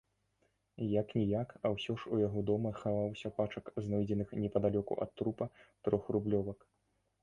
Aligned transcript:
Як-ніяк, 1.01 1.53
а 1.67 1.71
ўсё 1.75 1.97
ж 2.03 2.15
у 2.17 2.19
яго 2.27 2.39
дома 2.51 2.73
хаваўся 2.81 3.35
пачак 3.37 3.65
знойдзеных 3.87 4.27
непадалёку 4.43 4.93
ад 5.05 5.11
трупа 5.21 5.45
трохрублёвак. 5.89 6.59